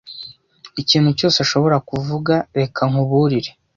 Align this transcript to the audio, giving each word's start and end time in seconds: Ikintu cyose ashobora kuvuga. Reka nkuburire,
Ikintu 0.81 1.09
cyose 1.17 1.37
ashobora 1.45 1.77
kuvuga. 1.89 2.33
Reka 2.59 2.81
nkuburire, 2.89 3.49